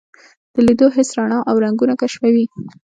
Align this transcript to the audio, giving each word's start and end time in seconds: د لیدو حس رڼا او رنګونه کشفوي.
د 0.53 0.55
لیدو 0.67 0.87
حس 0.95 1.09
رڼا 1.17 1.39
او 1.49 1.55
رنګونه 1.65 1.93
کشفوي. 2.01 2.45